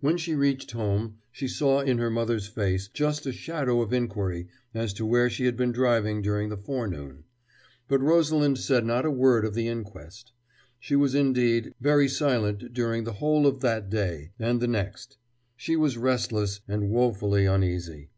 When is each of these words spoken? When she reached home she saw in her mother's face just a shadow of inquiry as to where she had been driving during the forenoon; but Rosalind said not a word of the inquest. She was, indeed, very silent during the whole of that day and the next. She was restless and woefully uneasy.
When 0.00 0.16
she 0.16 0.34
reached 0.34 0.72
home 0.72 1.18
she 1.30 1.46
saw 1.46 1.82
in 1.82 1.98
her 1.98 2.10
mother's 2.10 2.48
face 2.48 2.88
just 2.88 3.26
a 3.26 3.32
shadow 3.32 3.80
of 3.80 3.92
inquiry 3.92 4.48
as 4.74 4.92
to 4.94 5.06
where 5.06 5.30
she 5.30 5.44
had 5.44 5.56
been 5.56 5.70
driving 5.70 6.20
during 6.20 6.48
the 6.48 6.56
forenoon; 6.56 7.22
but 7.86 8.00
Rosalind 8.00 8.58
said 8.58 8.84
not 8.84 9.06
a 9.06 9.10
word 9.12 9.44
of 9.44 9.54
the 9.54 9.68
inquest. 9.68 10.32
She 10.80 10.96
was, 10.96 11.14
indeed, 11.14 11.72
very 11.80 12.08
silent 12.08 12.74
during 12.74 13.04
the 13.04 13.12
whole 13.22 13.46
of 13.46 13.60
that 13.60 13.88
day 13.88 14.32
and 14.36 14.58
the 14.60 14.66
next. 14.66 15.16
She 15.54 15.76
was 15.76 15.96
restless 15.96 16.60
and 16.66 16.90
woefully 16.90 17.44
uneasy. 17.46 18.10